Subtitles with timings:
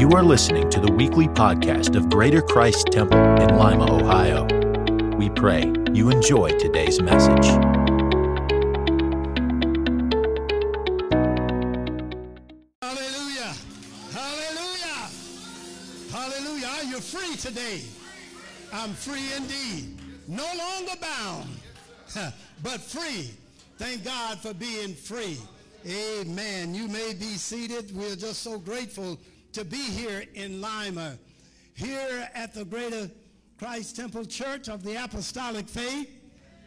[0.00, 4.46] You are listening to the weekly podcast of Greater Christ Temple in Lima, Ohio.
[5.18, 7.44] We pray you enjoy today's message.
[12.80, 13.52] Hallelujah.
[14.10, 15.10] Hallelujah.
[16.10, 16.70] Hallelujah.
[16.84, 17.82] You're you free today?
[18.72, 19.98] I'm free indeed.
[20.26, 21.50] No longer bound,
[22.62, 23.32] but free.
[23.76, 25.36] Thank God for being free.
[25.86, 26.74] Amen.
[26.74, 27.94] You may be seated.
[27.94, 29.18] We're just so grateful
[29.52, 31.18] to be here in Lima,
[31.74, 33.10] here at the Greater
[33.58, 36.08] Christ Temple Church of the Apostolic Faith,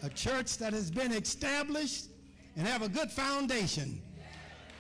[0.02, 2.08] a church that has been established
[2.56, 4.02] and have a good foundation.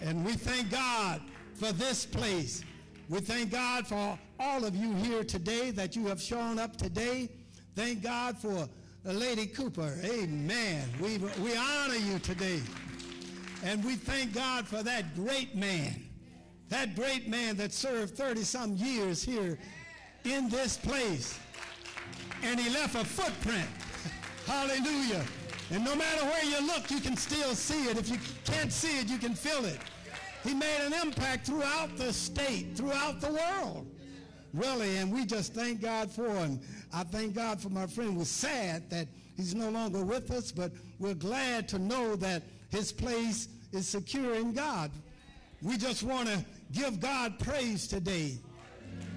[0.01, 1.21] And we thank God
[1.55, 2.63] for this place.
[3.09, 7.29] We thank God for all of you here today that you have shown up today.
[7.75, 8.67] Thank God for
[9.05, 9.97] Lady Cooper.
[10.03, 10.87] Amen.
[11.01, 12.61] We, we honor you today.
[13.63, 16.02] And we thank God for that great man,
[16.73, 19.59] that great man that served 30 some years here
[20.23, 21.37] in this place.
[22.41, 23.67] And he left a footprint.
[24.47, 25.23] Hallelujah.
[25.69, 27.99] And no matter where you look, you can still see it.
[27.99, 29.77] If you can't see it, you can feel it.
[30.43, 33.85] He made an impact throughout the state, throughout the world.
[34.51, 36.59] Really, and we just thank God for him.
[36.91, 38.17] I thank God for my friend.
[38.17, 42.91] We're sad that he's no longer with us, but we're glad to know that his
[42.91, 44.89] place is secure in God.
[45.63, 46.43] We just want to
[46.73, 48.39] give God praise today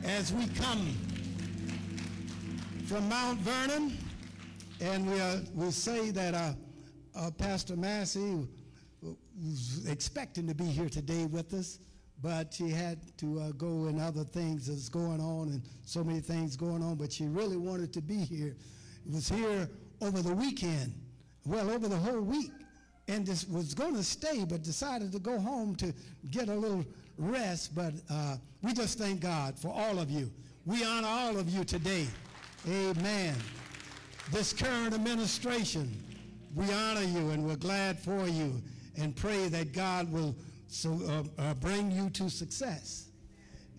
[0.05, 0.95] as we come
[2.87, 3.97] from Mount Vernon.
[4.83, 6.53] And we, uh, we say that uh,
[7.15, 8.47] uh, Pastor Massey
[9.03, 11.79] was expecting to be here today with us,
[12.23, 16.20] but she had to uh, go and other things that's going on and so many
[16.20, 18.55] things going on, but she really wanted to be here.
[19.07, 19.70] It was here
[20.03, 20.93] over the weekend,
[21.47, 22.53] well, over the whole week,
[23.09, 25.95] and just was going to stay, but decided to go home to
[26.31, 26.85] get a little
[27.19, 27.75] rest.
[27.75, 30.31] But uh, we just thank God for all of you.
[30.64, 32.06] We honor all of you today.
[32.69, 33.34] Amen.
[34.33, 35.96] This current administration,
[36.55, 38.61] we honor you and we're glad for you
[38.96, 40.35] and pray that God will
[40.68, 43.08] so, uh, uh, bring you to success.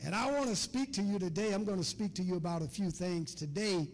[0.05, 1.51] And I want to speak to you today.
[1.51, 3.87] I'm going to speak to you about a few things today,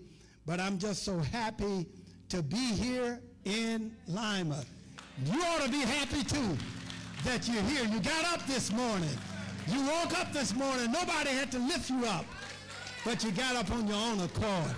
[0.46, 1.88] but I'm just so happy
[2.30, 4.64] to be here in Lima.
[5.26, 6.58] You ought to be happy too
[7.24, 7.86] that you're here.
[7.86, 9.10] You got up this morning.
[9.68, 10.92] You woke up this morning.
[10.92, 12.26] Nobody had to lift you up,
[13.06, 14.76] but you got up on your own accord.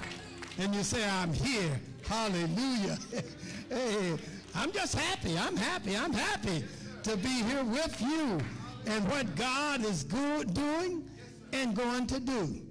[0.60, 1.80] And you say, I'm here.
[2.08, 2.98] Hallelujah.
[3.70, 4.16] hey,
[4.54, 5.38] I'm just happy.
[5.38, 5.98] I'm happy.
[5.98, 6.64] I'm happy
[7.04, 8.40] to be here with you
[8.86, 11.10] and what God is good doing
[11.52, 12.62] and going to do.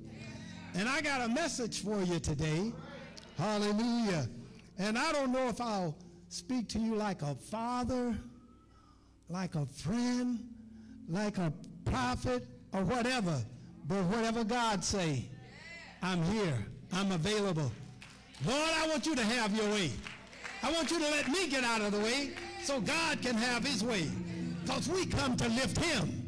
[0.75, 2.73] And I got a message for you today.
[3.39, 4.29] Hallelujah.
[4.79, 5.97] And I don't know if I'll
[6.29, 8.17] speak to you like a father,
[9.29, 10.49] like a friend,
[11.09, 11.53] like a
[11.85, 13.43] prophet, or whatever.
[13.87, 15.25] But whatever God say,
[16.03, 16.67] I'm here.
[16.93, 17.71] I'm available.
[18.47, 19.91] Lord, I want you to have your way.
[20.63, 22.31] I want you to let me get out of the way
[22.63, 24.09] so God can have his way.
[24.63, 26.25] Because we come to lift him.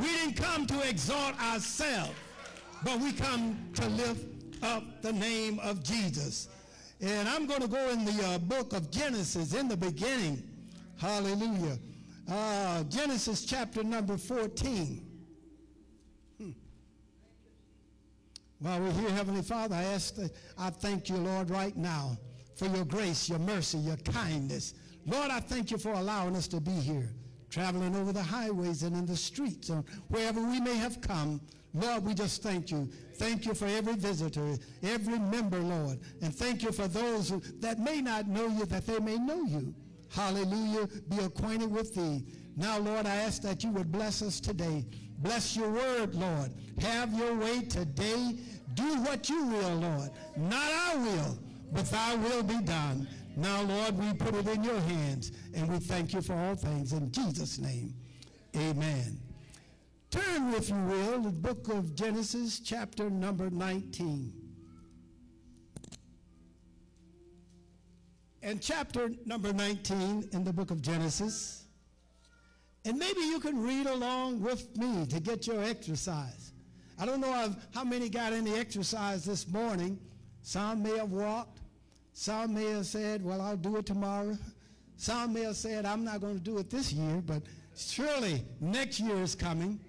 [0.00, 2.12] We didn't come to exalt ourselves,
[2.84, 6.48] but we come to lift up the name of Jesus.
[7.00, 10.42] And I'm going to go in the uh, book of Genesis in the beginning.
[10.98, 11.78] Hallelujah.
[12.30, 15.06] Uh, Genesis chapter number 14.
[16.38, 16.50] Hmm.
[18.60, 22.16] While we're here, Heavenly Father, I ask that I thank you, Lord, right now
[22.56, 24.74] for your grace, your mercy, your kindness.
[25.06, 27.10] Lord, I thank you for allowing us to be here,
[27.50, 31.42] traveling over the highways and in the streets, or wherever we may have come.
[31.74, 32.88] Lord, we just thank you.
[33.16, 35.98] Thank you for every visitor, every member, Lord.
[36.22, 39.74] And thank you for those that may not know you, that they may know you.
[40.14, 40.86] Hallelujah.
[41.08, 42.24] Be acquainted with thee.
[42.56, 44.84] Now, Lord, I ask that you would bless us today.
[45.18, 46.52] Bless your word, Lord.
[46.80, 48.38] Have your way today.
[48.74, 50.10] Do what you will, Lord.
[50.36, 51.38] Not our will,
[51.72, 53.08] but thy will be done.
[53.36, 56.92] Now, Lord, we put it in your hands, and we thank you for all things.
[56.92, 57.94] In Jesus' name,
[58.56, 59.18] amen.
[60.12, 64.43] Turn, if you will, to the book of Genesis, chapter number 19.
[68.44, 71.64] And chapter number 19 in the book of Genesis.
[72.84, 76.52] And maybe you can read along with me to get your exercise.
[76.98, 79.98] I don't know how many got any exercise this morning.
[80.42, 81.60] Some may have walked.
[82.12, 84.36] Some may have said, well, I'll do it tomorrow.
[84.98, 87.42] Some may have said, I'm not going to do it this year, but
[87.74, 89.80] surely next year is coming.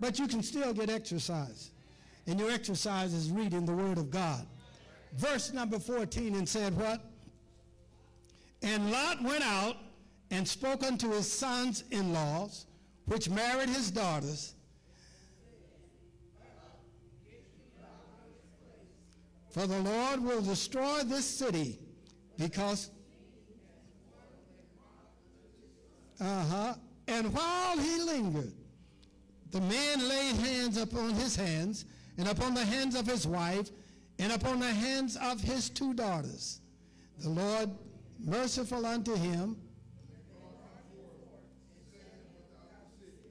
[0.00, 1.70] But you can still get exercise.
[2.26, 4.44] And your exercise is reading the Word of God.
[5.12, 7.00] Verse number 14 and said, What?
[8.64, 9.76] And Lot went out
[10.30, 12.64] and spoke unto his sons in laws,
[13.04, 14.54] which married his daughters.
[19.50, 21.78] For the Lord will destroy this city
[22.38, 22.90] because.
[26.18, 26.74] Uh huh.
[27.06, 28.54] And while he lingered,
[29.50, 31.84] the man laid hands upon his hands,
[32.16, 33.70] and upon the hands of his wife,
[34.18, 36.60] and upon the hands of his two daughters.
[37.18, 37.70] The Lord
[38.18, 39.56] merciful unto him.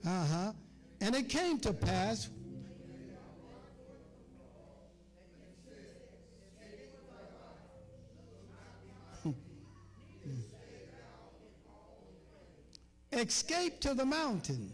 [0.06, 0.52] Uh huh.
[1.02, 2.30] And it came to pass
[13.24, 14.74] escape to the mountain.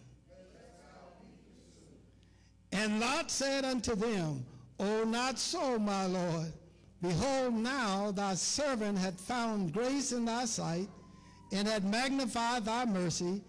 [2.72, 4.46] And Lot said unto them,
[4.80, 6.54] O not so, my Lord.
[7.02, 10.90] Behold, now thy servant hath found grace in thy sight,
[11.52, 13.42] and had magnified thy mercy,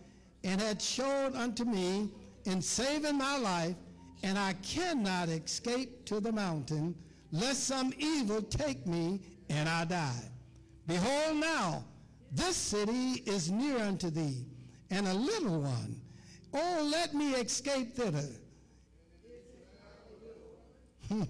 [0.45, 2.11] and had showed unto me
[2.45, 3.75] in saving my life,
[4.23, 6.95] and I cannot escape to the mountain,
[7.33, 10.31] lest some evil take me and I die.
[10.87, 11.85] Behold, now
[12.33, 14.47] this city is near unto thee,
[14.91, 16.01] and a little one.
[16.55, 18.29] Oh, let me escape thither.
[21.09, 21.23] Hmm.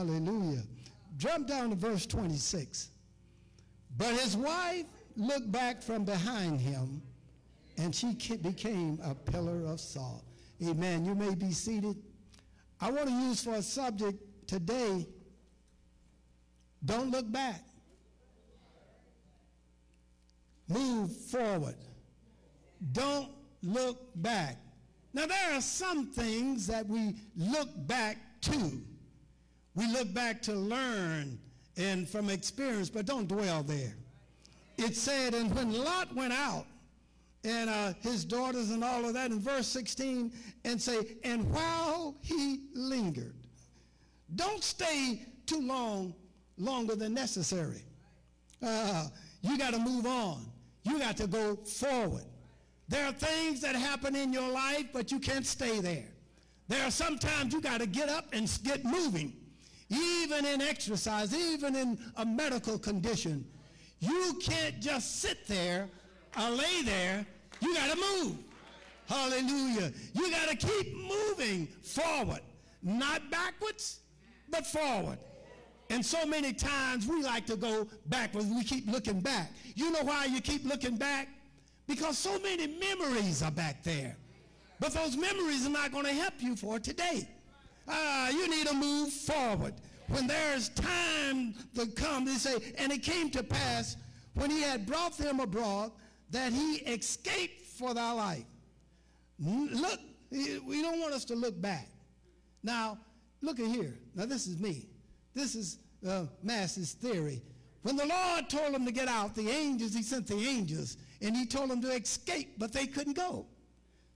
[0.00, 0.62] Hallelujah.
[1.18, 2.88] Jump down to verse 26.
[3.98, 7.02] But his wife looked back from behind him,
[7.76, 10.24] and she became a pillar of salt.
[10.66, 11.04] Amen.
[11.04, 11.96] You may be seated.
[12.80, 15.06] I want to use for a subject today
[16.82, 17.62] don't look back.
[20.66, 21.76] Move forward.
[22.92, 23.28] Don't
[23.62, 24.56] look back.
[25.12, 28.80] Now, there are some things that we look back to.
[29.74, 31.38] We look back to learn
[31.76, 33.94] and from experience, but don't dwell there.
[34.76, 36.66] It said, and when Lot went out,
[37.44, 40.32] and uh, his daughters and all of that in verse 16
[40.64, 43.34] and say, and while he lingered.
[44.36, 46.14] Don't stay too long,
[46.58, 47.82] longer than necessary.
[48.62, 49.08] Uh,
[49.42, 50.44] you got to move on.
[50.84, 52.24] You got to go forward.
[52.88, 56.08] There are things that happen in your life, but you can't stay there.
[56.68, 59.32] There are sometimes you got to get up and get moving,
[59.90, 63.44] even in exercise, even in a medical condition.
[63.98, 65.88] You can't just sit there
[66.38, 67.26] or lay there.
[67.60, 68.38] You got to move.
[69.06, 69.92] Hallelujah.
[70.14, 72.40] You got to keep moving forward,
[72.82, 74.00] not backwards,
[74.48, 75.18] but forward.
[75.90, 78.46] And so many times we like to go backwards.
[78.46, 79.50] We keep looking back.
[79.74, 81.28] You know why you keep looking back?
[81.88, 84.16] Because so many memories are back there.
[84.78, 87.28] But those memories are not going to help you for today.
[87.90, 89.74] Uh, you need to move forward
[90.08, 93.96] when there's time to come, they say, and it came to pass
[94.34, 95.90] when he had brought them abroad
[96.30, 98.44] that he escaped for thy life.
[99.40, 99.98] Look,
[100.30, 101.88] we don't want us to look back.
[102.62, 102.98] Now,
[103.40, 103.98] look at here.
[104.14, 104.86] Now, this is me.
[105.34, 107.42] This is uh, Massey's theory.
[107.82, 111.36] When the Lord told them to get out, the angels, he sent the angels, and
[111.36, 113.46] he told them to escape, but they couldn't go.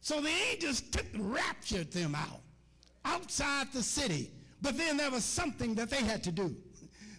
[0.01, 2.43] So the angels took, raptured them out,
[3.05, 4.31] outside the city.
[4.63, 6.57] But then there was something that they had to do.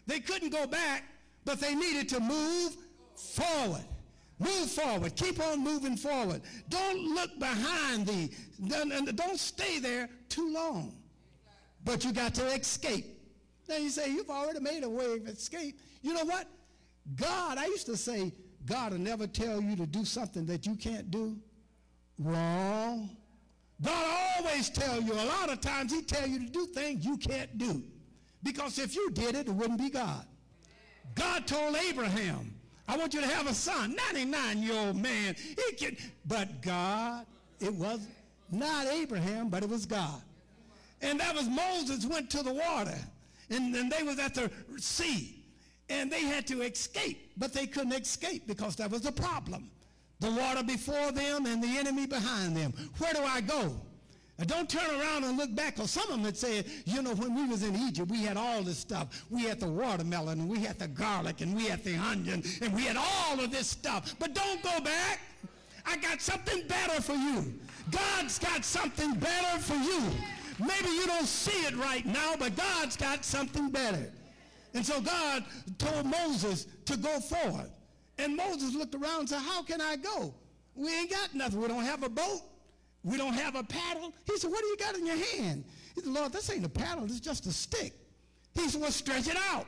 [0.07, 1.03] They couldn't go back,
[1.45, 2.75] but they needed to move
[3.15, 3.85] forward.
[4.39, 5.15] Move forward.
[5.15, 6.41] Keep on moving forward.
[6.69, 8.31] Don't look behind thee.
[8.67, 10.93] Don't stay there too long.
[11.83, 13.05] But you got to escape.
[13.69, 15.79] Now you say, you've already made a way of escape.
[16.01, 16.47] You know what?
[17.15, 18.33] God, I used to say,
[18.65, 21.37] God will never tell you to do something that you can't do.
[22.17, 23.09] Wrong.
[23.81, 27.17] God always tell you, a lot of times he tell you to do things you
[27.17, 27.83] can't do.
[28.43, 30.25] Because if you did it, it wouldn't be God.
[31.15, 32.53] God told Abraham,
[32.87, 35.35] I want you to have a son, 99-year-old man.
[35.37, 37.25] He can, but God,
[37.59, 38.07] it was
[38.51, 40.21] not Abraham, but it was God.
[41.01, 42.97] And that was Moses went to the water,
[43.49, 45.43] and, and they was at the sea,
[45.89, 49.69] and they had to escape, but they couldn't escape because that was the problem
[50.19, 52.73] the water before them and the enemy behind them.
[52.97, 53.75] Where do I go?
[54.37, 57.13] And don't turn around and look back, because some of them had said, you know,
[57.15, 59.23] when we was in Egypt, we had all this stuff.
[59.29, 62.73] We had the watermelon, and we had the garlic, and we had the onion, and
[62.73, 64.13] we had all of this stuff.
[64.19, 65.21] But don't go back.
[65.85, 67.53] I got something better for you.
[67.91, 70.01] God's got something better for you.
[70.59, 74.11] Maybe you don't see it right now, but God's got something better.
[74.73, 75.45] And so God
[75.77, 77.69] told Moses to go forward.
[78.17, 80.33] And Moses looked around and said, How can I go?
[80.75, 81.61] We ain't got nothing.
[81.61, 82.41] We don't have a boat.
[83.03, 84.13] We don't have a paddle.
[84.25, 85.63] He said, What do you got in your hand?
[85.93, 87.05] He said, Lord, this ain't a paddle.
[87.05, 87.93] It's just a stick.
[88.53, 89.67] He said, Well, stretch it out.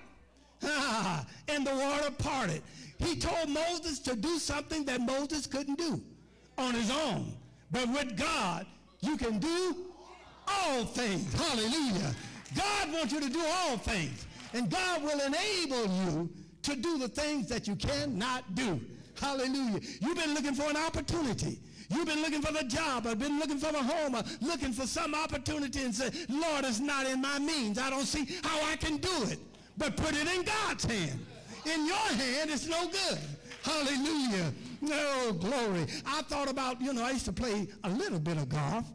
[1.47, 2.63] and the water parted.
[2.97, 6.01] He told Moses to do something that Moses couldn't do
[6.57, 7.33] on his own.
[7.71, 8.65] But with God,
[9.01, 9.75] you can do
[10.47, 11.31] all things.
[11.33, 12.15] Hallelujah.
[12.55, 14.25] God wants you to do all things.
[14.53, 16.29] And God will enable you
[16.67, 18.79] to do the things that you cannot do.
[19.19, 19.79] Hallelujah.
[20.01, 21.59] You've been looking for an opportunity.
[21.89, 24.85] You've been looking for the job, I've been looking for the home, or looking for
[24.85, 27.79] some opportunity and say, Lord, it's not in my means.
[27.79, 29.39] I don't see how I can do it.
[29.77, 31.25] But put it in God's hand.
[31.65, 33.19] In your hand, it's no good.
[33.63, 34.51] Hallelujah.
[34.81, 35.85] No, glory.
[36.05, 38.85] I thought about, you know, I used to play a little bit of golf,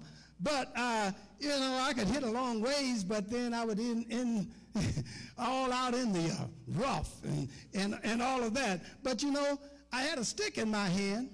[0.41, 4.03] but, uh, you know, I could hit a long ways, but then I would in,
[4.11, 4.53] in
[5.39, 8.81] all out in the uh, rough and, and, and all of that.
[9.03, 9.59] But, you know,
[9.93, 11.31] I had a stick in my hand,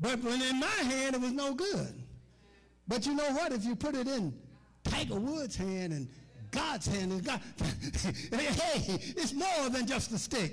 [0.00, 2.02] but when in my hand, it was no good.
[2.86, 3.52] But you know what?
[3.52, 4.34] If you put it in
[4.84, 6.08] Tiger Woods' hand and
[6.50, 7.40] God's hand, and God,
[8.30, 10.52] hey, it's more than just a stick.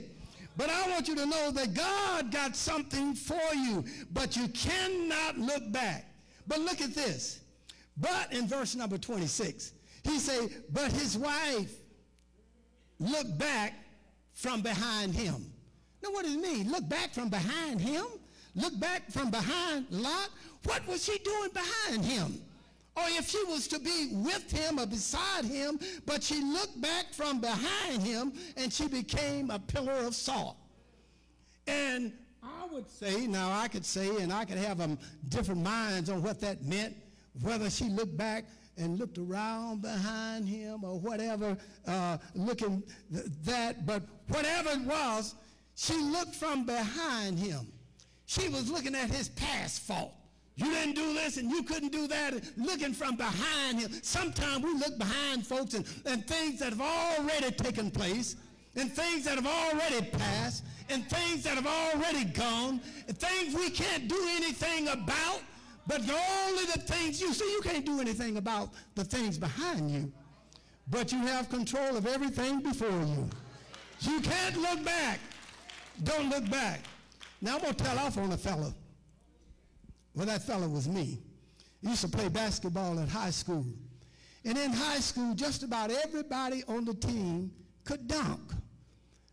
[0.58, 5.38] But I want you to know that God got something for you, but you cannot
[5.38, 6.06] look back.
[6.48, 7.42] But look at this.
[7.98, 11.74] But in verse number 26, he say, but his wife
[13.02, 13.74] looked back
[14.34, 15.52] from behind him.
[16.04, 16.72] Now what does it mean?
[16.72, 18.06] Look back from behind him?
[18.56, 20.30] Look back from behind Lot?
[20.64, 22.42] What was she doing behind him?
[22.96, 27.14] Or if she was to be with him or beside him, but she looked back
[27.14, 30.58] from behind him and she became a pillar of salt.
[31.68, 32.12] And
[32.44, 36.22] I would say, now I could say, and I could have um, different minds on
[36.22, 36.96] what that meant,
[37.42, 38.46] whether she looked back
[38.78, 45.36] and looked around behind him or whatever, uh, looking th- that, but whatever it was,
[45.76, 47.72] she looked from behind him.
[48.26, 50.14] She was looking at his past fault.
[50.56, 52.34] You didn't do this and you couldn't do that.
[52.58, 53.92] Looking from behind him.
[54.04, 58.36] Sometimes we look behind folks and, and things that have already taken place
[58.76, 63.70] and things that have already passed and things that have already gone and things we
[63.70, 65.42] can't do anything about.
[65.88, 70.12] But only the things you see, you can't do anything about the things behind you.
[70.90, 73.30] But you have control of everything before you.
[74.02, 75.20] You can't look back.
[76.04, 76.82] Don't look back.
[77.42, 78.74] Now I'm going to tell off on a fellow.
[80.16, 81.20] Well, that fellow was me.
[81.82, 83.66] He used to play basketball at high school.
[84.44, 87.52] And in high school, just about everybody on the team
[87.84, 88.40] could dunk.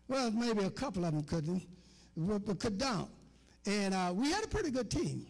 [0.07, 1.63] Well, maybe a couple of them couldn't,
[2.15, 3.09] but could dunk.
[3.65, 5.25] And uh, we had a pretty good team.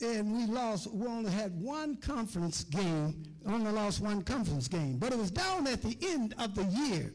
[0.00, 4.98] And we lost, we only had one conference game, only lost one conference game.
[4.98, 7.12] But it was down at the end of the year.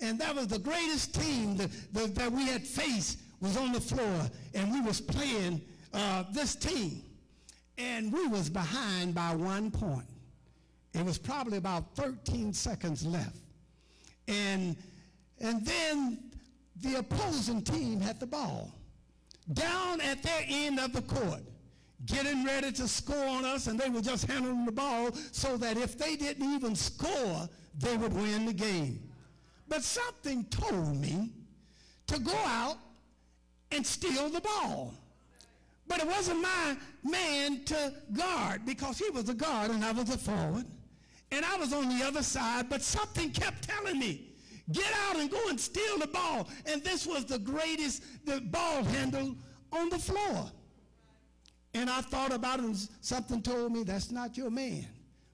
[0.00, 3.80] And that was the greatest team that, that, that we had faced was on the
[3.80, 4.30] floor.
[4.54, 5.60] And we was playing
[5.92, 7.02] uh, this team,
[7.78, 10.06] and we was behind by one point.
[10.92, 13.36] It was probably about 13 seconds left.
[14.28, 14.76] And,
[15.40, 16.30] and then
[16.80, 18.72] the opposing team had the ball
[19.52, 21.42] down at their end of the court,
[22.06, 25.76] getting ready to score on us, and they were just handling the ball so that
[25.76, 29.00] if they didn't even score, they would win the game.
[29.68, 31.30] But something told me
[32.06, 32.76] to go out
[33.72, 34.94] and steal the ball.
[35.86, 40.10] But it wasn't my man to guard because he was a guard and I was
[40.10, 40.64] a forward.
[41.30, 44.34] And I was on the other side, but something kept telling me,
[44.72, 46.48] get out and go and steal the ball.
[46.66, 49.34] And this was the greatest the ball handle
[49.72, 50.50] on the floor.
[51.84, 54.86] And I thought about it and something told me that's not your man.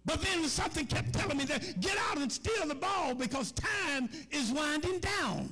[0.04, 4.08] But then something kept telling me that get out and steal the ball because time
[4.32, 5.48] is winding down.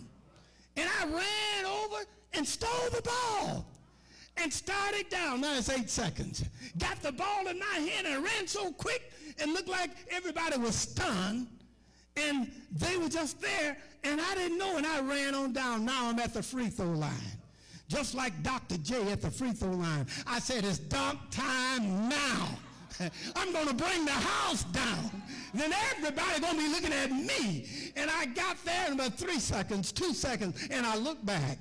[0.76, 2.02] And I ran over
[2.32, 3.64] and stole the ball
[4.38, 5.40] and started down.
[5.40, 6.44] Now it's eight seconds.
[6.78, 10.74] Got the ball in my hand and ran so quick and looked like everybody was
[10.74, 11.46] stunned.
[12.16, 15.84] And they were just there, and I didn't know, and I ran on down.
[15.84, 17.37] Now I'm at the free throw line.
[17.88, 18.76] Just like Dr.
[18.78, 20.06] J at the free throw line.
[20.26, 22.48] I said, it's dunk time now.
[23.36, 25.10] I'm going to bring the house down.
[25.54, 27.92] Then everybody going to be looking at me.
[27.96, 31.58] And I got there in about three seconds, two seconds, and I looked back.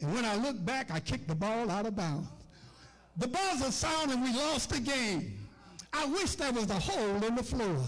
[0.00, 2.28] And when I look back, I kicked the ball out of bounds.
[3.16, 5.38] The buzzer sounded we lost the game.
[5.92, 7.80] I wish there was a hole in the floor.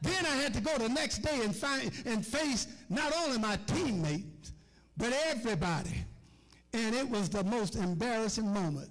[0.00, 3.58] Then I had to go the next day and, find, and face not only my
[3.66, 4.52] teammates,
[4.96, 6.04] but everybody.
[6.74, 8.88] And it was the most embarrassing moment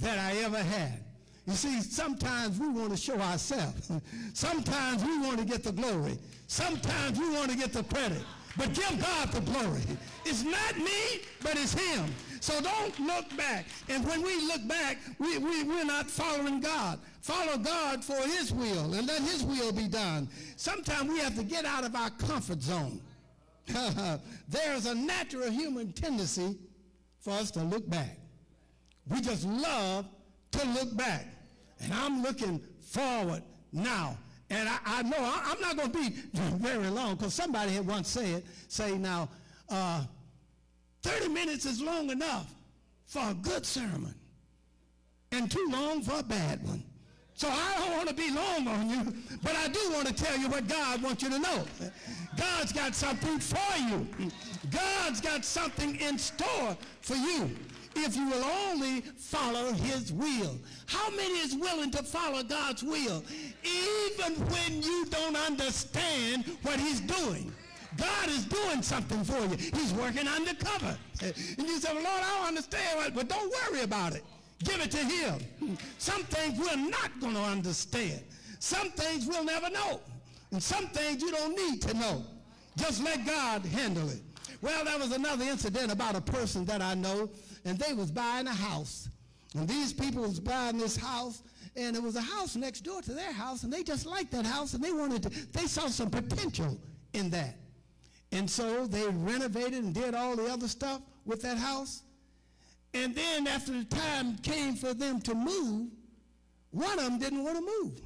[0.00, 1.04] that I ever had.
[1.46, 3.90] You see, sometimes we want to show ourselves.
[4.34, 6.18] Sometimes we want to get the glory.
[6.46, 8.22] Sometimes we want to get the credit.
[8.58, 9.80] But give God the glory.
[10.26, 12.04] It's not me, but it's him.
[12.40, 13.64] So don't look back.
[13.88, 16.98] And when we look back, we, we, we're not following God.
[17.22, 20.28] Follow God for his will and let his will be done.
[20.56, 23.00] Sometimes we have to get out of our comfort zone.
[24.48, 26.58] There's a natural human tendency
[27.20, 28.18] for us to look back.
[29.08, 30.06] We just love
[30.52, 31.26] to look back.
[31.80, 34.16] And I'm looking forward now.
[34.50, 36.08] And I, I know I, am not going to be
[36.58, 39.28] very long because somebody had once said, say now,
[39.68, 40.04] uh,
[41.02, 42.52] 30 minutes is long enough
[43.06, 44.14] for a good sermon
[45.32, 46.82] and too long for a bad one.
[47.34, 50.36] So I don't want to be long on you, but I do want to tell
[50.36, 51.64] you what God wants you to know.
[52.36, 54.08] God's got something for you.
[54.70, 57.50] God's got something in store for you
[57.96, 60.58] if you will only follow his will.
[60.86, 63.24] How many is willing to follow God's will
[63.64, 67.52] even when you don't understand what he's doing?
[67.96, 69.56] God is doing something for you.
[69.56, 70.96] He's working undercover.
[71.22, 74.22] And you say, well, Lord, I don't understand, but don't worry about it.
[74.64, 75.78] Give it to him.
[75.98, 78.22] Some things we're not going to understand.
[78.60, 80.00] Some things we'll never know.
[80.52, 82.24] And some things you don't need to know.
[82.76, 84.20] Just let God handle it.
[84.60, 87.30] Well, there was another incident about a person that I know,
[87.64, 89.08] and they was buying a house.
[89.54, 91.42] And these people was buying this house,
[91.76, 94.44] and it was a house next door to their house, and they just liked that
[94.44, 96.78] house, and they wanted to, they saw some potential
[97.12, 97.56] in that.
[98.32, 102.02] And so they renovated and did all the other stuff with that house.
[102.94, 105.88] And then after the time came for them to move,
[106.70, 108.00] one of them didn't want to move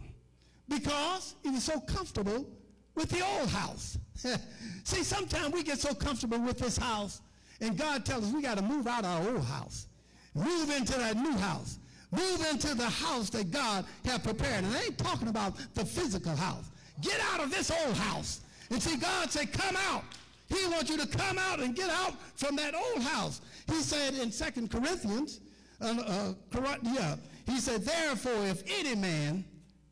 [0.69, 2.49] because he was so comfortable
[2.95, 3.99] with the old house.
[4.85, 7.21] See, sometimes we get so comfortable with this house,
[7.61, 9.87] and God tells us we got to move out of our old house,
[10.35, 11.79] move into that new house,
[12.11, 14.65] move into the house that God has prepared.
[14.65, 16.71] And I ain't talking about the physical house.
[17.01, 18.41] Get out of this old house.
[18.71, 20.05] And see, God said, come out.
[20.49, 23.41] He wants you to come out and get out from that old house.
[23.67, 25.41] He said in Second Corinthians,
[25.81, 27.17] uh, uh, yeah,
[27.47, 29.45] he said, therefore, if any man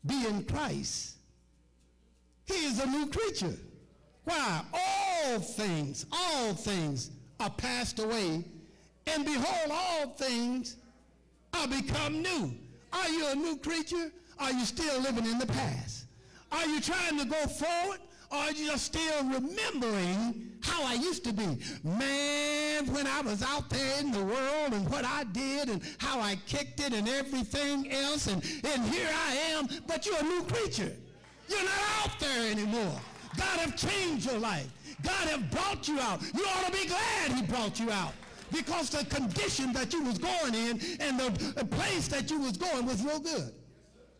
[0.05, 1.15] be in Christ,
[2.45, 3.55] he is a new creature.
[4.23, 4.61] Why?
[4.73, 8.43] All things, all things are passed away,
[9.07, 10.77] and behold, all things
[11.53, 12.53] are become new.
[12.93, 14.11] Are you a new creature?
[14.39, 16.05] Are you still living in the past?
[16.51, 17.99] Are you trying to go forward?
[18.31, 21.57] Or are you just still remembering how I used to be?
[21.83, 26.19] Man, when I was out there in the world and what I did and how
[26.21, 30.43] I kicked it and everything else, and, and here I am, but you're a new
[30.43, 30.93] creature.
[31.49, 33.01] You're not out there anymore.
[33.37, 34.67] God have changed your life.
[35.03, 36.21] God have brought you out.
[36.33, 38.13] You ought to be glad he brought you out
[38.51, 42.85] because the condition that you was going in and the place that you was going
[42.85, 43.53] was no good.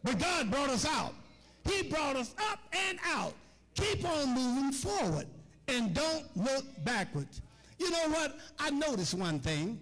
[0.04, 1.14] But God brought us out.
[1.70, 3.34] He brought us up and out.
[3.76, 5.28] Keep on moving forward
[5.68, 7.42] and don't look backwards.
[7.78, 8.38] You know what?
[8.60, 9.80] I noticed one thing.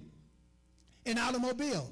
[1.05, 1.91] An automobile.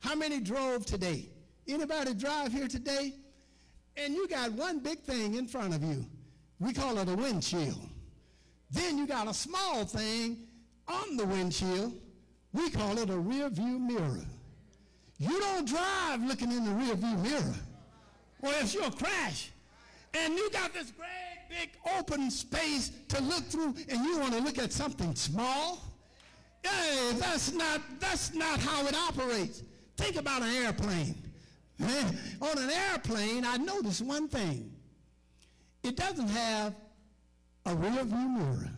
[0.00, 1.28] How many drove today?
[1.68, 3.14] Anybody drive here today?
[3.96, 6.06] And you got one big thing in front of you.
[6.60, 7.80] We call it a windshield.
[8.70, 10.36] Then you got a small thing
[10.86, 11.94] on the windshield.
[12.52, 14.24] We call it a rear view mirror.
[15.18, 17.54] You don't drive looking in the rear view mirror.
[18.42, 19.50] or else you'll crash,
[20.14, 21.08] and you got this great
[21.48, 25.82] big open space to look through, and you want to look at something small,
[26.62, 29.62] hey, that's not, that's not how it operates.
[29.96, 31.14] Think about an airplane.
[32.40, 34.70] On an airplane, I noticed one thing.
[35.82, 36.74] It doesn't have
[37.66, 38.70] a rear view mirror.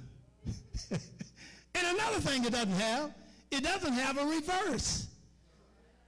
[0.91, 3.13] and another thing it doesn't have,
[3.51, 5.09] it doesn't have a reverse.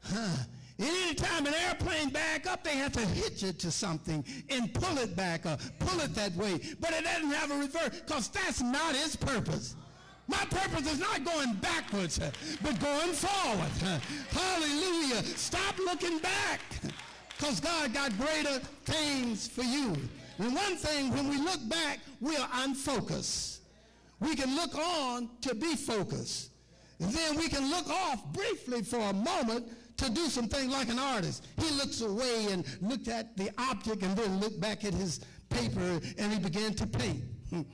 [0.02, 0.36] Huh.
[0.78, 5.14] Anytime an airplane back up, they have to hitch it to something and pull it
[5.14, 6.60] back up, pull it that way.
[6.80, 9.76] But it doesn't have a reverse because that's not its purpose.
[10.26, 14.00] My purpose is not going backwards, but going forward.
[14.30, 15.22] Hallelujah.
[15.22, 16.60] Stop looking back
[17.36, 19.94] because God got greater things for you.
[20.38, 23.62] And one thing, when we look back, we are unfocused.
[24.20, 26.50] We can look on to be focused.
[27.00, 29.66] And then we can look off briefly for a moment
[29.98, 31.46] to do something like an artist.
[31.60, 35.20] He looks away and looked at the object and then looked back at his
[35.50, 37.22] paper and he began to paint.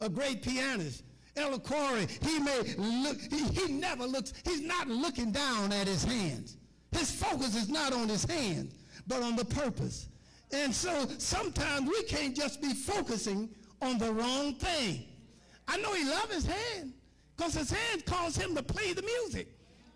[0.00, 1.04] a great pianist,
[1.36, 6.04] Ella Corey, he may look, he, he never looks, he's not looking down at his
[6.04, 6.56] hands.
[6.92, 8.74] His focus is not on his hands,
[9.06, 10.08] but on the purpose.
[10.56, 13.50] And so sometimes we can't just be focusing
[13.82, 15.04] on the wrong thing.
[15.68, 16.94] I know he loves his hand
[17.36, 19.48] because his hand calls him to play the music.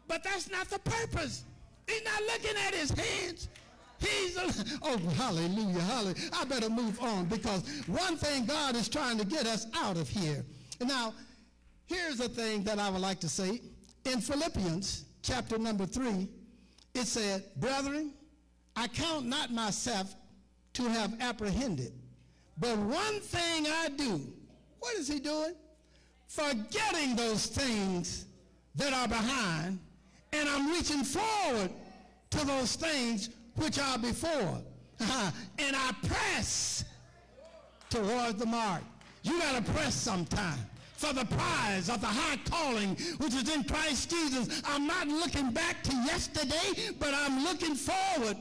[0.07, 1.45] But that's not the purpose.
[1.87, 3.49] He's not looking at his hands.
[4.01, 6.31] He's, a, oh, hallelujah, hallelujah.
[6.35, 10.09] I better move on because one thing God is trying to get us out of
[10.09, 10.45] here.
[10.81, 11.15] Now,
[11.87, 13.63] here's a thing that I would like to say.
[14.05, 16.29] In Philippians chapter number 3,
[16.95, 18.13] it said, Brethren,
[18.77, 20.15] I count not myself
[20.81, 21.93] to have apprehended.
[22.59, 24.21] But one thing I do.
[24.79, 25.55] What is he doing?
[26.31, 28.25] forgetting those things
[28.77, 29.81] that are behind,
[30.33, 31.71] and I'm reaching forward
[32.31, 34.63] to those things which are before.
[35.01, 35.31] Uh-huh.
[35.59, 36.85] and I press
[37.89, 38.83] toward the mark.
[39.23, 40.59] You got to press sometime
[40.97, 44.63] for the prize of the high calling which is in Christ Jesus.
[44.67, 48.37] I'm not looking back to yesterday, but I'm looking forward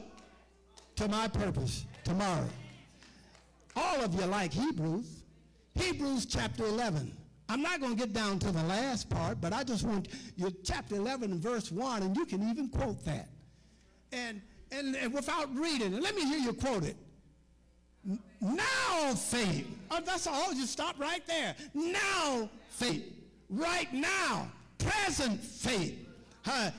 [0.96, 2.48] to my purpose tomorrow.
[3.76, 5.22] All of you like Hebrews.
[5.74, 7.16] Hebrews chapter 11.
[7.48, 10.52] I'm not going to get down to the last part, but I just want you,
[10.64, 13.28] chapter 11 verse 1, and you can even quote that.
[14.12, 14.42] And,
[14.72, 16.96] and, and without reading let me hear you quote it.
[18.40, 19.66] Now faith.
[19.90, 20.46] Oh, that's all.
[20.48, 21.54] Oh, just stop right there.
[21.74, 23.04] Now faith.
[23.48, 24.50] Right now.
[24.78, 26.06] Present faith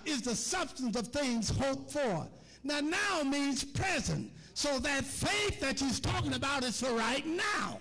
[0.05, 2.27] is the substance of things hoped for.
[2.63, 4.31] Now, now means present.
[4.53, 7.79] So that faith that he's talking about is for right now.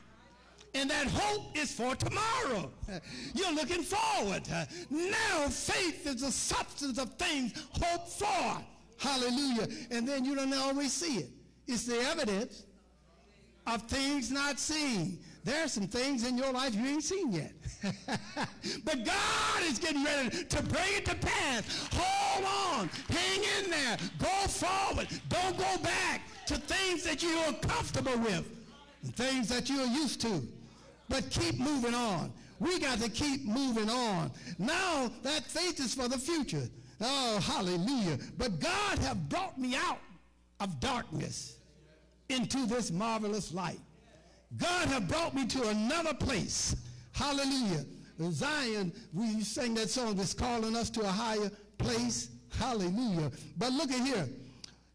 [0.75, 2.71] And that hope is for tomorrow.
[3.35, 4.43] You're looking forward.
[4.89, 8.63] Now faith is the substance of things hoped for.
[8.99, 9.67] Hallelujah.
[9.91, 11.31] And then you don't always see it.
[11.67, 12.65] It's the evidence
[13.67, 15.19] of things not seen.
[15.43, 17.53] There are some things in your life you ain't seen yet.
[18.85, 21.89] but God is getting ready to bring it to pass.
[21.93, 22.91] Hold on.
[23.09, 23.97] Hang in there.
[24.19, 25.09] Go forward.
[25.29, 28.45] Don't go back to things that you are comfortable with,
[29.05, 30.43] and things that you're used to.
[31.09, 32.33] But keep moving on.
[32.59, 34.33] We got to keep moving on.
[34.59, 36.69] Now that faith is for the future.
[37.01, 38.19] Oh, hallelujah.
[38.37, 40.01] But God have brought me out
[40.59, 41.57] of darkness
[42.29, 43.81] into this marvelous light.
[44.57, 46.75] God have brought me to another place.
[47.13, 47.85] Hallelujah.
[48.33, 52.31] Zion, we sang that song that's calling us to a higher place.
[52.59, 53.31] Hallelujah.
[53.57, 54.29] But look at here.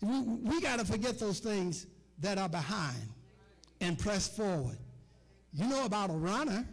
[0.01, 1.87] We, we got to forget those things
[2.19, 3.09] that are behind
[3.81, 4.77] and press forward.
[5.53, 6.67] You know about a runner.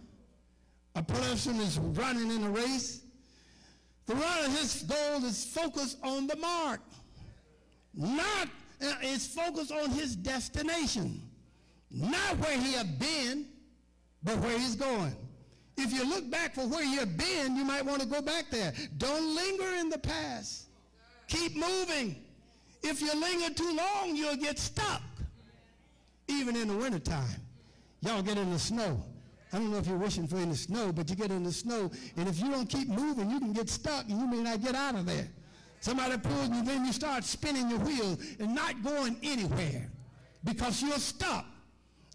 [0.94, 3.02] A person is running in a race.
[4.06, 6.80] The runner, his goal is focused on the mark,
[7.94, 8.48] not
[8.82, 11.22] uh, is focused on his destination.
[11.90, 13.46] Not where he had been,
[14.24, 15.14] but where he's going.
[15.76, 18.46] If you look back for where you have been, you might want to go back
[18.50, 18.72] there.
[18.98, 20.68] Don't linger in the past.
[21.28, 22.16] Keep moving.
[22.83, 25.03] If you linger too long, you'll get stuck.
[26.29, 27.40] Even in the wintertime.
[28.01, 29.01] Y'all get in the snow.
[29.53, 31.90] I don't know if you're wishing for any snow, but you get in the snow,
[32.16, 34.75] and if you don't keep moving, you can get stuck and you may not get
[34.75, 35.29] out of there.
[35.81, 39.90] Somebody pulls you, then you start spinning your wheel and not going anywhere
[40.45, 41.45] because you're stuck.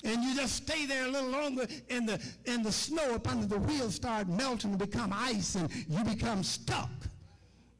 [0.04, 3.46] And you just stay there a little longer, and the, and the snow up under
[3.46, 6.90] the wheels start melting and become ice, and you become stuck.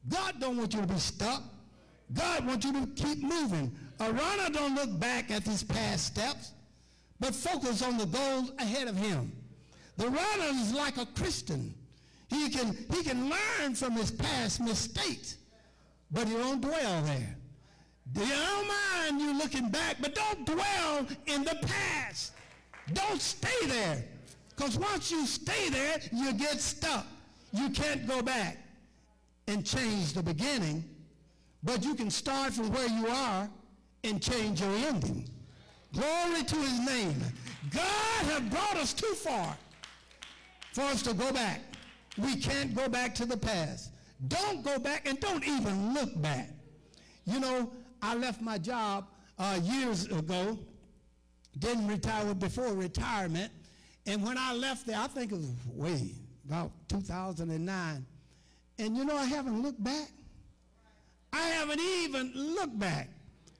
[0.08, 1.42] God don't want you to be stuck.
[2.12, 3.72] God wants you to keep moving.
[4.00, 6.52] A runner don't look back at his past steps,
[7.20, 9.32] but focus on the goal ahead of him.
[9.96, 11.74] The runner is like a Christian.
[12.28, 15.38] He can, he can learn from his past mistakes
[16.10, 17.36] but he don't dwell there.
[18.12, 22.32] Don't mind you looking back, but don't dwell in the past.
[22.94, 24.04] Don't stay there.
[24.56, 27.06] Because once you stay there, you get stuck.
[27.52, 28.56] You can't go back
[29.46, 30.84] and change the beginning,
[31.62, 33.48] but you can start from where you are
[34.04, 35.28] and change your ending.
[35.92, 37.16] Glory to his name.
[37.70, 39.56] God has brought us too far
[40.72, 41.60] for us to go back.
[42.16, 43.90] We can't go back to the past.
[44.28, 46.50] Don't go back and don't even look back.
[47.24, 47.70] You know,
[48.02, 49.06] I left my job
[49.38, 50.58] uh, years ago,
[51.58, 53.52] didn't retire before retirement,
[54.06, 56.14] and when I left there, I think it was way
[56.46, 58.06] about 2009.
[58.78, 60.08] And you know, I haven't looked back.
[61.32, 63.08] I haven't even looked back.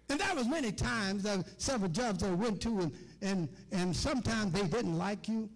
[0.08, 1.26] And that was many times,
[1.58, 5.50] several jobs I went to, and, and, and sometimes they didn't like you.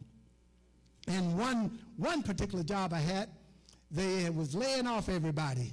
[1.09, 3.29] And one, one particular job I had,
[3.91, 5.73] they was laying off everybody.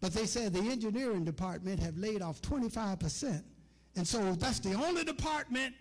[0.00, 3.42] But they said the engineering department have laid off 25%.
[3.96, 5.74] And so that's the only department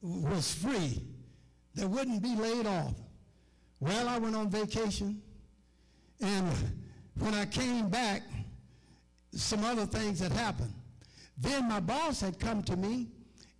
[0.00, 1.02] was free
[1.74, 2.94] that wouldn't be laid off.
[3.80, 5.20] Well, I went on vacation,
[6.20, 6.48] and
[7.18, 8.22] when I came back,
[9.36, 10.72] some other things that happened.
[11.36, 13.08] Then my boss had come to me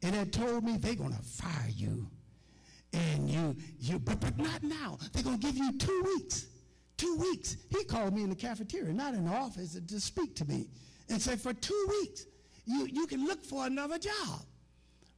[0.02, 2.08] and had told me they're going to fire you.
[2.92, 4.98] And you, you, but, but not now.
[5.12, 6.46] They're going to give you two weeks.
[6.96, 7.56] Two weeks.
[7.70, 10.68] He called me in the cafeteria, not in the office, to speak to me
[11.08, 12.26] and said, for two weeks,
[12.66, 14.42] you, you can look for another job.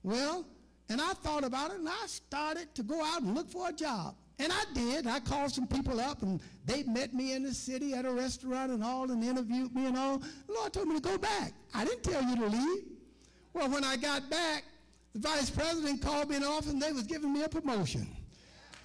[0.02, 0.46] Well,
[0.88, 3.72] and I thought about it and I started to go out and look for a
[3.72, 4.14] job.
[4.38, 5.06] And I did.
[5.06, 8.70] I called some people up and they met me in the city at a restaurant
[8.70, 10.18] and all and interviewed me and all.
[10.18, 11.52] The Lord told me to go back.
[11.74, 12.84] I didn't tell you to leave.
[13.54, 14.64] Well, when I got back,
[15.14, 18.06] the vice president called me in office and they was giving me a promotion.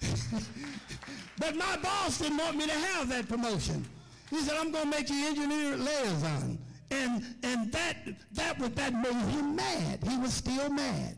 [1.38, 3.84] but my boss didn't want me to have that promotion.
[4.30, 6.58] He said, I'm going to make you engineer liaison.
[6.90, 7.96] And, and that,
[8.32, 10.00] that, was, that made him mad.
[10.08, 11.16] He was still mad.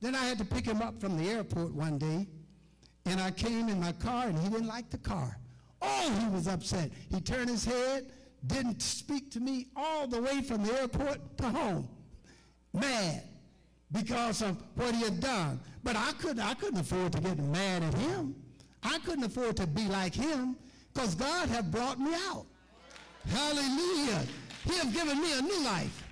[0.00, 2.28] Then I had to pick him up from the airport one day,
[3.06, 5.38] and I came in my car, and he didn't like the car.
[5.82, 6.90] Oh, he was upset.
[7.10, 8.12] He turned his head,
[8.46, 11.88] didn't speak to me all the way from the airport to home.
[12.72, 13.22] Mad
[13.94, 15.60] because of what he had done.
[15.82, 18.34] But I couldn't, I couldn't afford to get mad at him.
[18.82, 20.56] I couldn't afford to be like him
[20.92, 22.46] because God had brought me out.
[23.28, 24.22] Hallelujah.
[24.64, 26.02] He has given me a new life,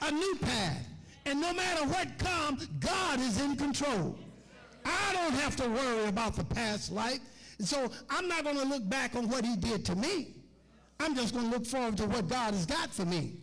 [0.00, 0.86] a new path.
[1.26, 4.18] And no matter what comes, God is in control.
[4.84, 7.20] I don't have to worry about the past life.
[7.58, 10.34] And so I'm not going to look back on what he did to me.
[11.00, 13.34] I'm just going to look forward to what God has got for me.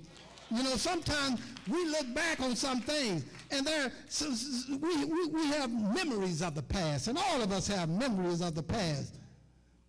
[0.51, 5.27] You know, sometimes we look back on some things and there so, so we, we,
[5.27, 9.15] we have memories of the past, and all of us have memories of the past,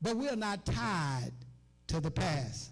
[0.03, 1.33] but we're not tied
[1.87, 2.71] to the past.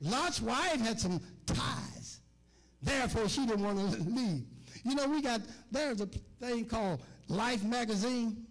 [0.00, 2.20] Lot's wife had some ties.
[2.82, 4.44] Therefore, she didn't want to leave.
[4.84, 6.06] You know, we got, there's a
[6.40, 8.46] thing called Life Magazine.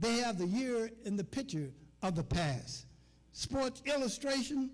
[0.00, 1.70] They have the year in the picture
[2.02, 2.86] of the past.
[3.32, 4.70] Sports Illustration,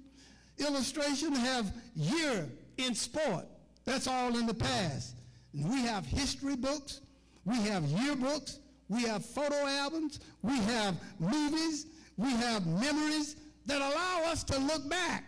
[0.59, 3.47] Illustration have year in sport.
[3.85, 5.17] That's all in the past.
[5.53, 7.01] We have history books,
[7.45, 8.59] we have yearbooks,
[8.89, 14.89] we have photo albums, we have movies, we have memories that allow us to look
[14.89, 15.25] back.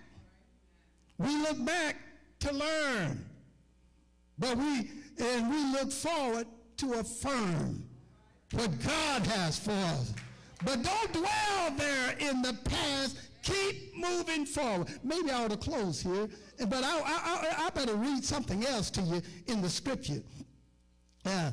[1.19, 1.97] We look back
[2.41, 3.25] to learn.
[4.39, 6.47] But we and we look forward
[6.79, 7.86] to affirm
[8.53, 10.13] what God has for us.
[10.65, 13.19] But don't dwell there in the past.
[13.43, 14.89] Keep moving forward.
[15.05, 16.29] Maybe I ought to close here,
[16.59, 20.23] but I, I, I better read something else to you in the scripture.
[21.25, 21.53] Uh,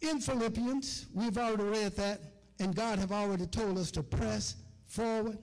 [0.00, 2.20] in Philippians, we've already read that,
[2.58, 4.56] and God have already told us to press
[4.86, 5.38] forward.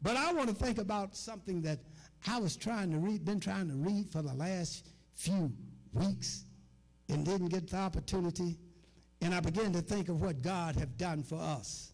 [0.00, 1.80] But I want to think about something that
[2.26, 5.52] I was trying to read, been trying to read for the last few
[5.92, 6.44] weeks
[7.08, 8.56] and didn't get the opportunity.
[9.20, 11.92] And I began to think of what God have done for us.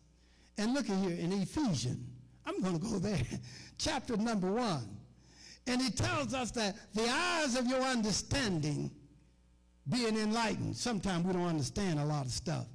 [0.58, 2.06] And look at here in Ephesians.
[2.46, 3.22] I'm going to go there.
[3.78, 4.98] Chapter number one.
[5.66, 8.90] And he tells us that the eyes of your understanding
[9.88, 10.76] being enlightened.
[10.76, 12.66] Sometimes we don't understand a lot of stuff.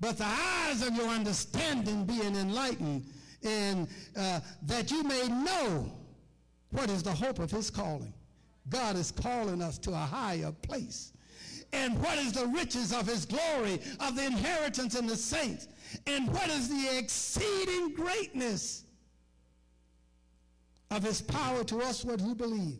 [0.00, 3.06] But the eyes of your understanding being enlightened
[3.42, 5.92] and uh, that you may know
[6.70, 8.12] what is the hope of his calling.
[8.68, 11.12] God is calling us to a higher place.
[11.72, 15.68] And what is the riches of his glory, of the inheritance in the saints?
[16.06, 18.84] And what is the exceeding greatness
[20.90, 22.78] of his power to us what who believe,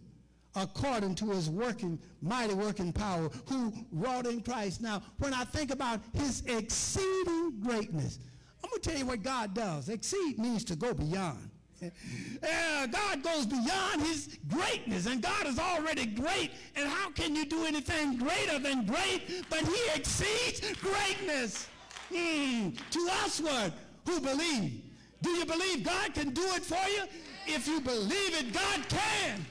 [0.54, 4.80] according to his working, mighty working power, who wrought in Christ.
[4.80, 8.18] Now, when I think about his exceeding greatness,
[8.62, 9.88] I'm going to tell you what God does.
[9.88, 11.50] Exceed means to go beyond.
[11.82, 16.50] Uh, God goes beyond his greatness, and God is already great.
[16.76, 19.44] And how can you do anything greater than great?
[19.48, 21.68] But he exceeds greatness.
[22.12, 23.72] Mm, to us, what?
[24.06, 24.82] Who believe.
[25.22, 27.02] Do you believe God can do it for you?
[27.46, 29.44] If you believe it, God can.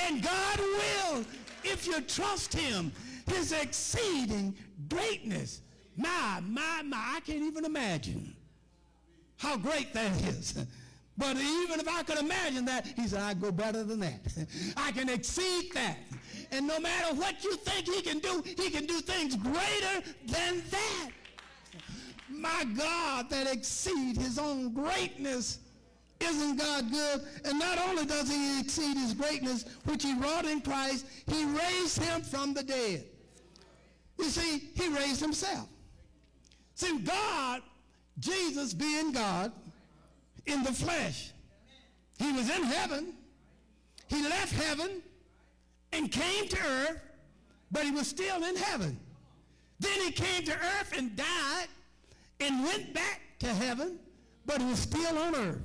[0.00, 1.24] And God will
[1.64, 2.92] if you trust him.
[3.26, 4.54] His exceeding
[4.88, 5.60] greatness.
[5.96, 8.34] My, my, my, I can't even imagine
[9.36, 10.56] how great that is.
[11.22, 14.20] But even if I could imagine that, he said, I go better than that.
[14.76, 15.98] I can exceed that.
[16.50, 20.64] And no matter what you think he can do, he can do things greater than
[20.68, 21.10] that.
[22.28, 25.60] My God, that exceed his own greatness.
[26.18, 27.22] Isn't God good?
[27.44, 32.02] And not only does he exceed his greatness, which he wrought in Christ, he raised
[32.02, 33.04] him from the dead.
[34.18, 35.68] You see, he raised himself.
[36.74, 37.62] See, God
[38.18, 39.52] Jesus being God
[40.46, 41.32] in the flesh.
[42.18, 43.14] He was in heaven.
[44.08, 45.02] He left heaven
[45.92, 47.00] and came to earth,
[47.70, 48.98] but he was still in heaven.
[49.80, 51.68] Then he came to earth and died
[52.40, 53.98] and went back to heaven,
[54.46, 55.62] but he was still on earth.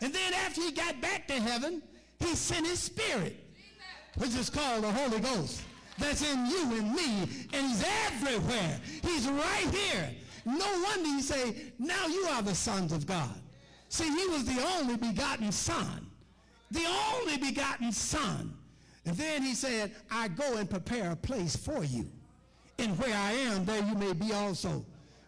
[0.00, 1.82] And then after he got back to heaven,
[2.18, 3.36] he sent his spirit,
[4.16, 5.62] which is called the Holy Ghost,
[5.98, 8.80] that's in you and me, and he's everywhere.
[9.02, 10.10] He's right here.
[10.44, 13.34] No wonder you say, now you are the sons of God.
[13.96, 16.06] See, he was the only begotten son.
[16.70, 18.52] The only begotten son.
[19.06, 22.06] And then he said, I go and prepare a place for you.
[22.78, 24.84] And where I am, there you may be also.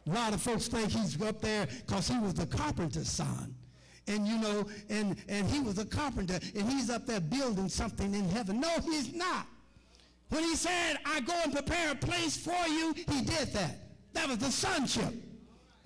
[0.06, 3.54] A lot of folks think he's up there because he was the carpenter's son.
[4.06, 8.14] And you know, and, and he was a carpenter, and he's up there building something
[8.14, 8.60] in heaven.
[8.60, 9.46] No, he's not.
[10.28, 13.76] When he said, I go and prepare a place for you, he did that.
[14.12, 15.14] That was the sonship.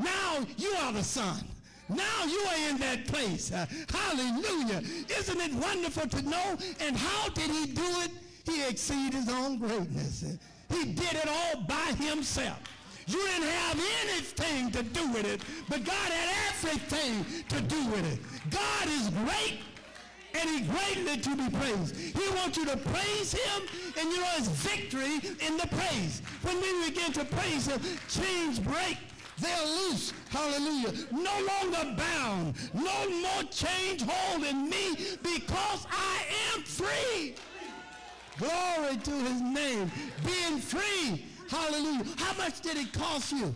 [0.01, 1.45] Now you are the son.
[1.89, 3.53] Now you are in that place.
[3.53, 4.83] Uh, hallelujah.
[5.19, 6.59] Isn't it wonderful to know?
[6.81, 8.11] And how did he do it?
[8.45, 10.25] He exceeded his own greatness.
[10.71, 12.59] He did it all by himself.
[13.07, 18.13] You didn't have anything to do with it, but God had everything to do with
[18.13, 18.21] it.
[18.51, 19.61] God is great
[20.35, 21.97] and he's greatly to be praised.
[21.97, 23.63] He wants you to praise him,
[23.99, 25.17] and you know his victory
[25.47, 26.23] in the praise.
[26.43, 28.97] When we begin to praise him, chains break.
[29.43, 30.13] They're loose.
[30.31, 30.93] Hallelujah.
[31.11, 32.55] No longer bound.
[32.73, 36.23] No more chains holding me because I
[36.55, 37.35] am free.
[38.39, 39.91] Glory to his name.
[40.25, 41.27] Being free.
[41.49, 42.05] Hallelujah.
[42.17, 43.55] How much did it cost you?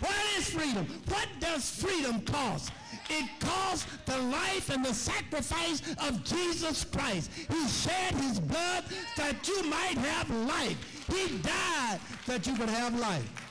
[0.00, 0.86] What is freedom?
[1.08, 2.72] What does freedom cost?
[3.08, 7.30] It cost the life and the sacrifice of Jesus Christ.
[7.32, 8.84] He shed his blood
[9.16, 11.06] that you might have life.
[11.08, 13.41] He died that you could have life.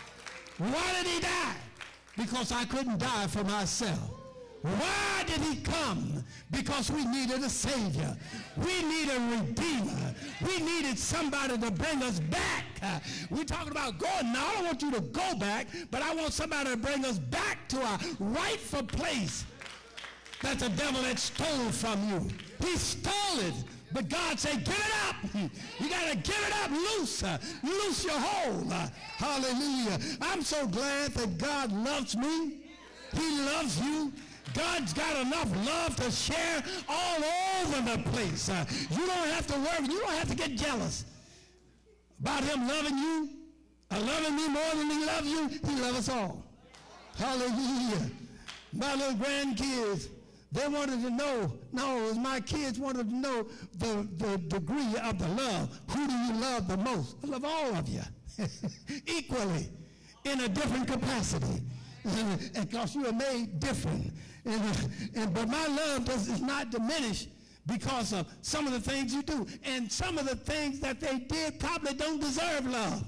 [0.62, 1.56] Why did he die?
[2.16, 4.12] Because I couldn't die for myself.
[4.62, 6.24] Why did he come?
[6.52, 8.16] Because we needed a Savior.
[8.58, 10.14] We need a Redeemer.
[10.46, 13.02] We needed somebody to bring us back.
[13.32, 14.46] We're talking about going now.
[14.46, 17.68] I don't want you to go back, but I want somebody to bring us back
[17.70, 19.46] to our rightful place
[20.44, 22.28] that the devil had stole from you.
[22.64, 23.56] He stole it.
[23.94, 25.16] But God said, give it up.
[25.80, 27.24] You got to give it up loose.
[27.64, 28.72] Loose your hold.
[29.18, 30.00] Hallelujah.
[30.22, 32.62] I'm so glad that God loves me.
[33.14, 34.14] He loves you.
[34.54, 37.18] God's got enough love to share all
[37.62, 38.50] over the place.
[38.90, 39.88] You don't have to worry.
[39.88, 41.06] You don't have to get jealous
[42.20, 43.30] about him loving you
[43.92, 45.48] or loving me more than he loves you.
[45.48, 46.44] He loves us all.
[47.18, 48.10] Hallelujah.
[48.74, 50.08] My little grandkids,
[50.52, 55.28] they wanted to know, no, my kids wanted to know the, the degree of the
[55.30, 55.80] love.
[55.92, 57.16] Who do you love the most?
[57.24, 58.02] I love all of you
[59.08, 59.70] equally
[60.26, 61.62] in a different capacity.
[62.60, 64.12] because you are made different.
[64.46, 64.62] And,
[65.16, 67.30] and, but my love does, is not diminished
[67.68, 69.46] because of some of the things you do.
[69.64, 73.04] And some of the things that they did probably don't deserve love.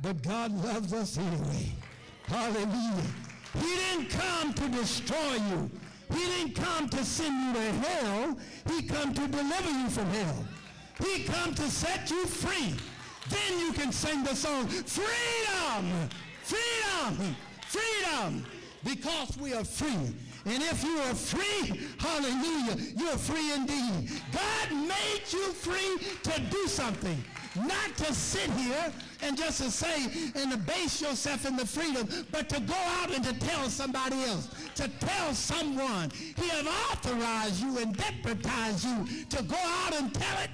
[0.00, 1.72] But God loves us anyway.
[2.26, 3.02] Hallelujah.
[3.54, 5.70] He didn't come to destroy you.
[6.10, 8.38] He didn't come to send you to hell.
[8.70, 10.44] He come to deliver you from hell.
[11.04, 12.74] He come to set you free.
[13.28, 16.08] Then you can sing the song, freedom,
[16.42, 18.46] freedom, freedom,
[18.84, 20.14] because we are free.
[20.44, 24.10] And if you are free, hallelujah, you're free indeed.
[24.32, 27.22] God made you free to do something,
[27.56, 32.08] not to sit here and just to say and to base yourself in the freedom,
[32.30, 36.10] but to go out and to tell somebody else, to tell someone.
[36.10, 40.50] He has authorized you and deputized you to go out and tell it,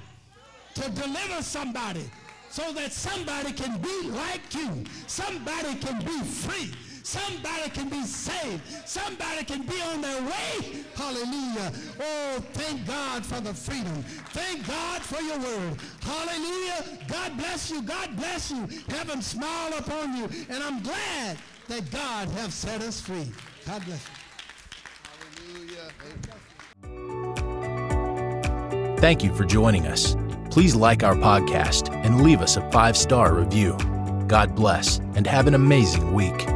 [0.75, 2.11] to deliver somebody
[2.51, 4.85] so that somebody can be like you.
[5.07, 6.73] Somebody can be free.
[7.05, 8.63] Somebody can be saved.
[8.87, 10.85] Somebody can be on their way.
[10.95, 11.71] Hallelujah.
[12.01, 14.03] Oh, thank God for the freedom.
[14.33, 15.77] Thank God for your word.
[16.01, 16.83] Hallelujah.
[17.07, 17.83] God bless you.
[17.83, 18.67] God bless you.
[18.89, 20.31] Heaven smile upon you.
[20.49, 21.37] And I'm glad
[21.69, 23.31] that God has set us free.
[23.67, 24.15] God bless you.
[25.53, 25.93] Hallelujah.
[28.99, 30.17] Thank you for joining us.
[30.51, 33.77] Please like our podcast and leave us a five-star review.
[34.27, 36.47] God bless and have an amazing week.